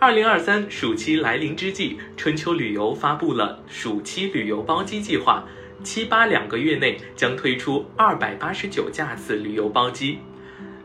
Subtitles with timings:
[0.00, 5.44] 二零二三暑期来临之际，春秋旅游发布了暑期旅游包机计划，
[5.82, 10.18] 七八两个月内将推出二百八十九架次旅游包机。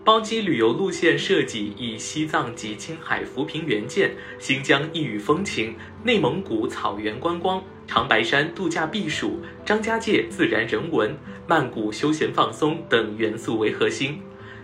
[0.03, 14.19] 包机旅游路线设计以西藏及青海扶贫援建、新疆异域风情、内蒙古草原观光、长白山度假避暑、张家界自然人文、曼谷休闲放松等元素为核心。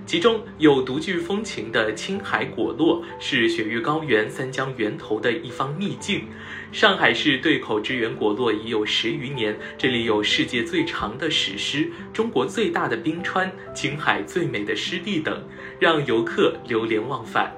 [0.06, 6.24] 其中有独具风情的青海果洛，是雪域高原三江源头的一方秘境。
[6.72, 15.44] 上海市对口支援果洛已有十余年，这里有世界最长的史诗、中国最大的冰川、青海最美的湿地等，
[15.80, 17.56] 让游客流连忘返。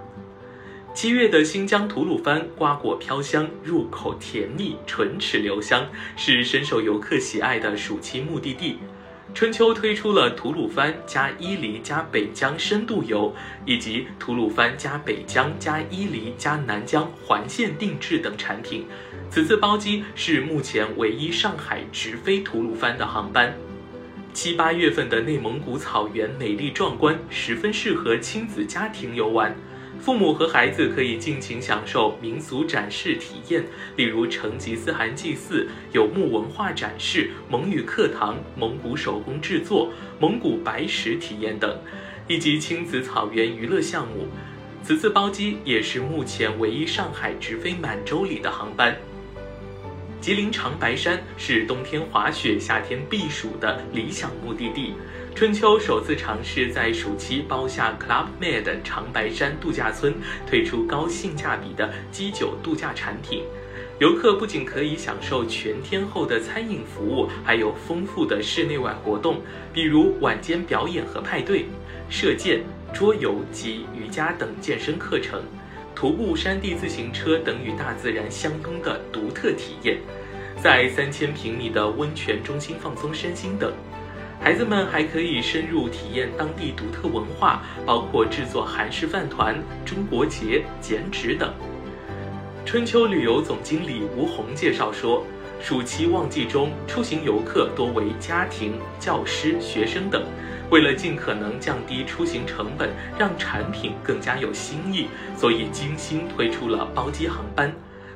[0.94, 8.78] 七月的新疆吐鲁番，瓜果飘香，入口甜腻，唇齿留香，是深受游客喜爱的暑期目的地。
[9.34, 13.34] 春秋推出了吐鲁番加伊犁加北疆深度游，
[13.66, 18.86] 以及吐鲁番加北疆加伊犁加南疆环线定制等产品。
[19.30, 23.54] 此次包机是目前唯一上海直飞吐鲁番的航班。
[24.34, 29.56] 七八月份的内蒙古草原美丽壮观，十分适合亲子家庭游玩。
[30.02, 33.64] 父母和孩子可以尽情享受民俗展示体验，
[33.96, 41.80] 例如成吉思汗祭祀、游牧文化展示、蒙语课堂、蒙古手工制作、蒙古白石体验等，
[42.28, 44.26] 以及亲子草原娱乐项目。
[44.84, 48.98] 此次包机也是目前唯一上海直飞满洲里的航班。
[50.22, 54.94] 吉林长白山是冬天滑雪、夏天避暑的理想目的地。
[55.34, 60.14] 春秋首次尝试在暑期包下 Club Med 长白山度假村，
[60.46, 63.44] 推出高性价比的基酒度假产品。
[63.98, 69.42] 游客不仅可以享受全天候的餐饮服务，还有丰富的室内外活动，
[69.74, 71.66] 比如晚间表演和派对、
[72.12, 72.62] 射箭、
[72.94, 75.42] 桌游及瑜伽等健身课程。
[75.96, 79.98] 徒步、山地自行车等与大自然相拥的独特体验，
[80.62, 83.72] 在三千平米的温泉中心放松身心等，
[84.42, 91.54] 孩子们还可以深入体验当地独特文化，包括制作韩式饭团、中国结、剪纸等。
[92.66, 95.24] 春秋旅游总经理吴红介绍说，
[95.62, 100.24] 暑期旺季中，出行游客多为家庭、教师、学生等。
[100.72, 102.90] 为了尽可能降低出行成本，
[103.20, 107.72] 让产品更加有新意，所以精心推出了包机航班。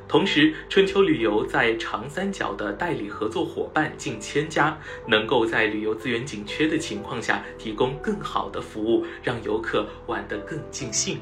[0.07, 11.19] 同时，春秋旅游在长三角的代理合作伙伴近千家，能够在旅游资源紧缺的情况下提供更好的服务，让游客玩得更尽兴。